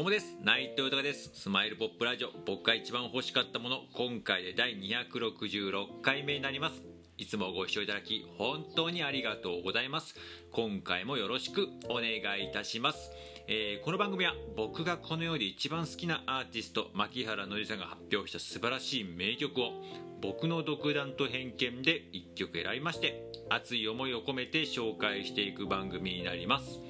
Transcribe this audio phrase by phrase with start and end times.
[0.00, 0.34] どうもです。
[0.42, 1.30] 内藤隆です。
[1.34, 2.30] スマイルポップラジオ。
[2.46, 3.80] 僕が一番欲しかったもの。
[3.92, 6.80] 今回で第266回目になります。
[7.18, 10.14] いつもご視聴いただき本当にありがとうございます。
[10.52, 13.10] 今回もよろしくお願いいたします。
[13.46, 19.84] えー、この番組は僕がこの世で一番好きなアーティスト牧原のりさんが発表した素晴らしい名曲を
[20.22, 26.80] 僕の独断と偏見で1曲選びまして熱い思いを込めて紹介していく番組になります、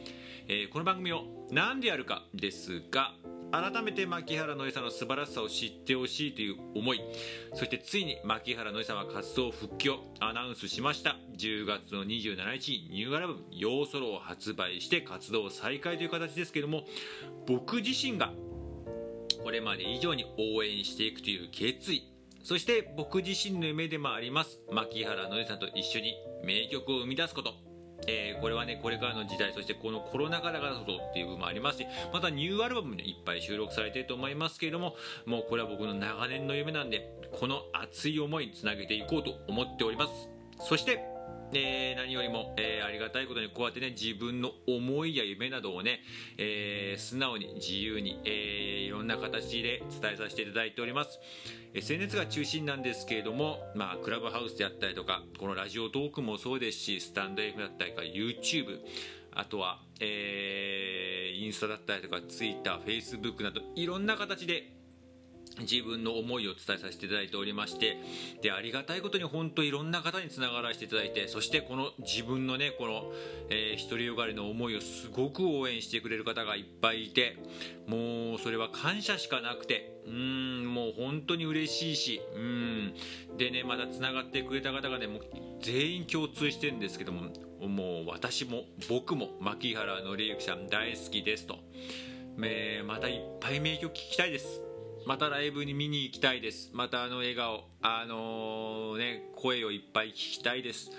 [0.53, 3.13] えー、この番組を何でやるかですが
[3.53, 7.01] 改めて牧原のりさんの素晴らしさを知ってほしいという思い
[7.55, 11.17] そしてついに牧原のりさんは活動復帰をアナウンスしました。
[11.39, 16.85] 10月の27日にニューアルバム「ヨーソロ」を発売して活動再開という形ですけども
[17.47, 18.33] 僕自身が
[19.45, 22.03] これまで以上に応援していくという決意
[22.43, 27.70] そして僕自身の夢でもあります牧原のりさんと一緒に名曲を生み出すこと
[28.07, 34.95] えー、これはねこれからの時代そしてこのコロナ禍だからこそっていう部分もありますしまたニューアルバムにいっぱい収録されてると思いますけれども
[35.27, 40.29] もうこれは僕の長年の夢なんでこの熱い思いにつなげていこうと思っております。
[40.63, 41.10] そして
[41.53, 46.01] えー、何よりも、えー、ありがたいことにこうやってね自分の思いや夢などをね、
[46.39, 51.19] えー、素直に自由に、えいろんな形で伝えさせていただいております。
[51.75, 58.81] SNS が中心なんですけれども、まあ、クラブハウスであったりとかこのラジオトークもそうですしスタンド F だったりとか YouTube
[59.33, 64.80] あとは、え、インスタだったりとか TwitterFacebook などいろんな形で
[65.61, 67.99] 自分の思いを伝えさせていただいておりまして
[68.43, 73.13] でありがたいことに本当いろんな方につながらせていただいてそしてこの自分のねこの、
[73.51, 77.37] えー、独りよがりの思いをすごく応援してくれる方がいっぱいいて
[77.87, 82.95] もうそれは感謝しかなくてうんもう本当に嬉しいしうん。
[83.37, 85.23] でねまだつながってくれた方がねもう
[85.61, 87.23] 全員共通してるんですけども
[87.69, 91.59] もう私も僕も牧原紀之さん大好きですと、
[92.43, 94.70] えー、またいっぱい名曲聴きたいです。
[95.07, 96.71] またライブに見に行きたいです。
[96.73, 97.65] またあの笑顔。
[97.83, 100.91] あのー、ね声をいっぱい聞きたいです。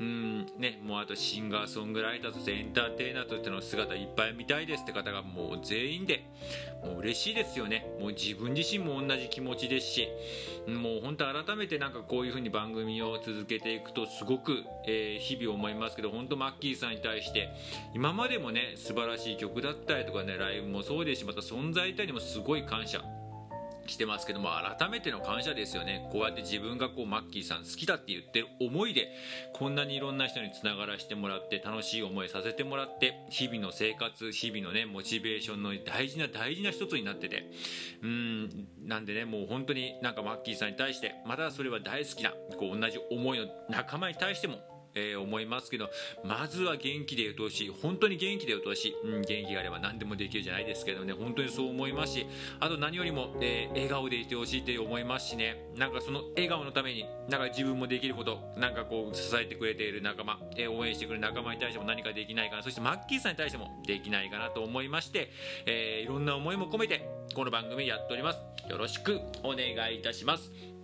[0.00, 4.84] うんねもうあとシンガーソングライターとしてエンターテイナーとしての姿いっぱい見たいです。
[4.84, 6.24] って方がもう全員で
[6.84, 7.84] もう嬉しいですよね。
[7.98, 10.08] もう自分自身も同じ気持ちですし
[10.68, 17.48] もう本当改めてなんかこういう風に番組を続けていくとすごく、えー、日々思いますけど本当マッキーさんに対して
[17.92, 23.17] 今までもね素晴らしい曲だったりとかねライブもそうですしまた存在体にもすごい感謝。
[23.88, 26.08] してますけども改めての感謝ですよね。
[26.12, 29.08] こうやって自分がこうマッキーさん好きだって言ってる思いで
[29.54, 37.50] こんなにいろんな人につながらせてもらって楽しい思いさせてもらって日々の生活日々のねモチベーションの大事な大事な一つになってて
[38.02, 45.90] うんなんでねもう本当になんかマッキーさんに対してまたそれは大好きなこう同じ思いの仲間に対してもえー、思いますけど
[46.24, 47.68] まずは元気でいてほしい。
[47.82, 51.12] 本当に元気でいてほしい、うん、元気があれば何でもできるじゃないですけどね。
[51.12, 52.26] 本当にそう思いますし
[52.60, 55.68] あと何よりも、えー、笑顔でいてほしいって思いますしね。
[55.76, 62.62] なんかその笑顔のためになんか自分もできることなんかこう支えてくれている仲間、えー、応援してくれる仲間に対しても何かできないかな。
[62.62, 65.30] そしてマッキーさんに対してもできないかなと思いまして、
[65.66, 68.40] え、いろんな思いも込めてこの番組やっております。
[68.68, 70.77] よろしくお願いいたします。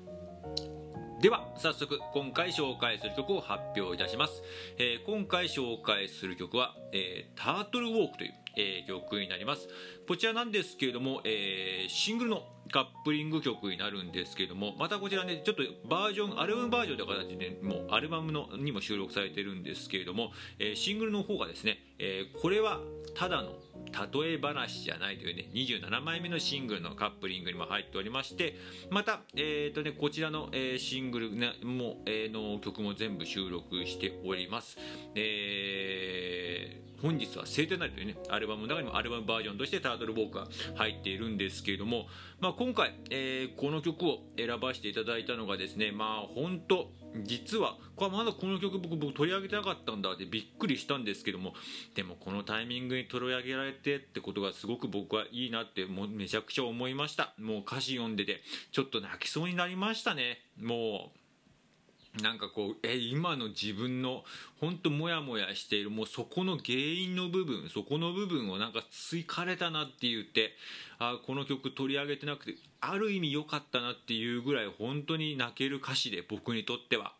[1.25, 4.43] では早速今回紹介する曲を発表いたします、
[4.77, 9.67] えー、今回紹介する曲は、えー、タートルウォークという、えー、曲になります。
[10.07, 22.81] こちらなんですけれども、えシングルのカップリング曲になるんですけれどもまたこちらねちょっとバージョンアルバムバージョンという形で、もうアルバムのにも収録されてるんですけれども、えシングルの方がですね、えこれは
[23.15, 23.55] ただの
[23.93, 28.57] 例え話じゃないというね27枚目のシングルのカップリングにも入っておりまして
[28.91, 34.79] また、えーとね、こちらの、えー、シングル、ね、も、えー、の曲も全部収録しております、
[35.15, 42.07] えー、本日は「晴天なり」というねアルバムの中にもアルバムバージョンとしてタートルボークが入っているんですけれども、
[42.41, 46.91] まあ、今回、えー、この曲を選ばせていただいたのがですねまあ本当
[47.23, 51.55] 実はこれまだこの曲僕僕取り上げてなかったんだってびっくりしたんですけども
[51.95, 57.35] でもこのタイミングに取り上げられてってことがすごく僕はいいなってもうめちゃくちゃ思いました。
[57.39, 58.43] もう歌詞読んでて
[58.73, 60.41] ちょっと泣きそうになりましたね。
[60.61, 64.25] もうなんかこうえ今の自分の
[64.65, 65.91] 本当モヤモヤしている。
[65.91, 70.53] もうそこの原因の部分そこの部分をなんかついかれたなって言って
[70.99, 77.13] あこの曲取り上げてなくてある意味良かったなっていうぐらい本当に泣ける歌詞で僕にとっては。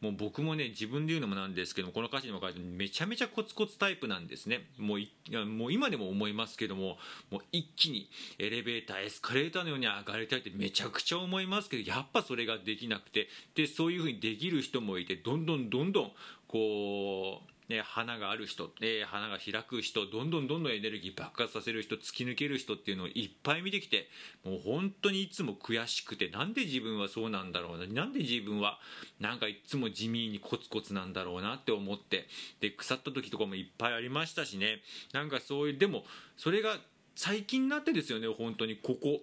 [0.00, 4.66] もう僕もね自分で言うのもなんですけどこの歌詞にも書いてめちゃめちゃコツコツタイプなんですね。
[4.78, 6.98] もうもう今でも思いますけども
[7.30, 8.08] もう一気に
[8.38, 16.12] エレベーターエスカレーターのように上がりたいってめちゃくちゃ思いますけどやっぱそれができなくてでそういう風にできる人もいてどんどんどんどん
[16.56, 24.08] こうね、花がある人、えー、花が開く人どんどんどんどんエネルギー爆発させる人突き抜ける人っていうのをいっぱい見てきて
[24.44, 28.78] もう本当にいつも悔しくてなんで自分はそうなんだろうななんで自分は
[29.18, 32.28] なんかいつも地味にコツコツなんだろうなって思って
[32.60, 34.82] で腐った時とかもいっぱいありましたしね。
[35.12, 36.04] なんかそういうでも
[36.36, 36.76] それが
[37.16, 39.22] 最近になってですよね本当にここ。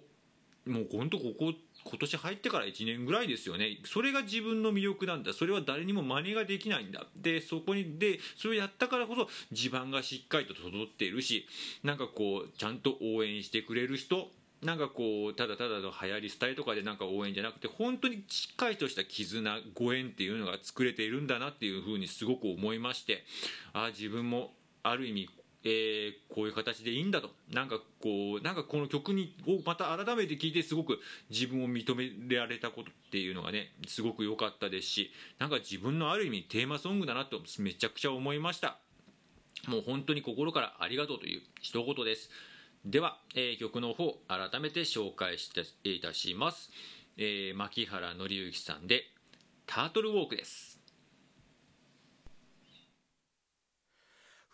[0.66, 1.52] もう本当ここ
[1.84, 3.78] 今年入ってから1年ぐらいですよね。
[3.84, 5.32] それが自分の魅力なんだ。
[5.34, 7.06] それは誰にも真似ができないんだ。
[7.16, 11.46] でそこにでそれをやったからこそ地盤がしっかりと整っているし
[11.82, 14.28] なんかこうちゃんと応援してくれる人
[14.62, 23.24] なんかこうただただの流行りスタイルとかでなんか応援じゃなくて本当にしっかりとした絆ご縁っていうのが作れているんだなっていうふうにすごく思いまして
[23.74, 25.28] ああ自分もある意味
[25.64, 27.30] えー、こういう形でいいんだと。
[27.50, 31.00] なんかこうなんかこの曲にをまた改めて聴いてすごく
[31.30, 38.78] 自分を認められたことっていうのがねすごく良かったですしなんか自分のある意味テーマソングだなとめちゃくちゃ思いました。
[39.66, 42.30] もう本当に心からありがとうという一言です。
[42.84, 46.70] では、えー、曲の方改めて紹介していたします、
[47.16, 49.04] えー、牧原紀之さんで
[49.64, 50.73] 「タートルウォーク」です。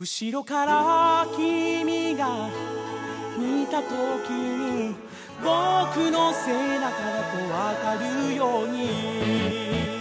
[0.01, 2.49] 後ろから君が
[3.39, 4.95] 見た時に
[5.43, 10.00] 僕の背中だとわかるように。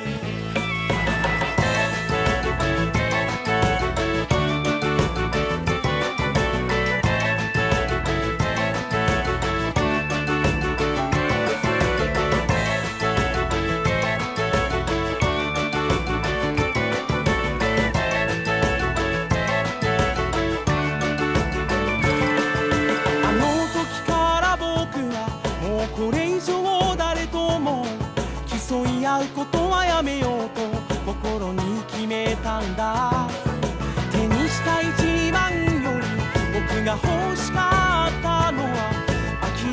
[36.89, 38.89] が欲しかったのは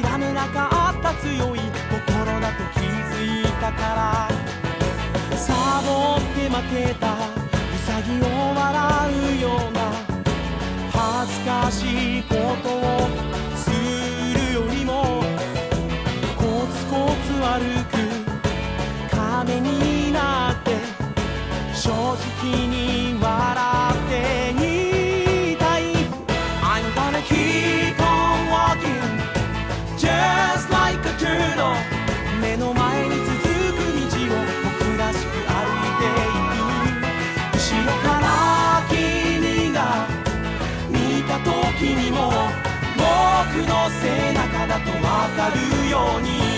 [0.05, 4.29] 諦めなかった強い心だと気づいたから。
[5.39, 5.55] サ
[5.87, 7.17] ボって負けたウ
[7.87, 8.25] サギを
[8.55, 8.65] 笑
[9.39, 9.81] うような
[10.93, 13.09] 恥ずかしいことを
[13.57, 13.76] する
[44.87, 46.56] とわかるように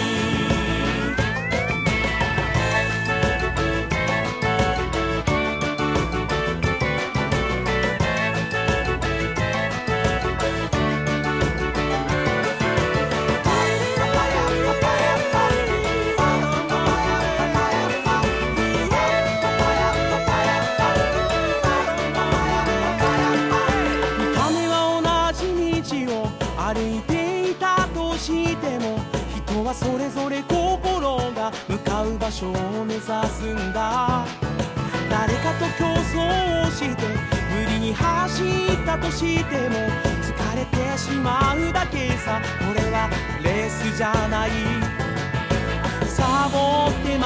[27.50, 28.98] いたとしても
[29.46, 33.10] 人はそれぞれ心が向かう場所を目指す
[33.44, 34.26] んだ。
[35.10, 37.06] 誰かと競争をして
[37.50, 38.46] 無理に走っ
[38.84, 39.76] たとしても
[40.20, 42.42] 疲れてしまうだけさ。
[42.58, 43.08] これは
[43.42, 44.50] レースじゃない。
[46.06, 47.16] サボって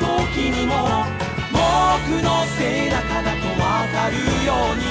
[0.00, 1.04] 時にも
[1.52, 4.16] 僕の背中だとわかる
[4.46, 4.89] ように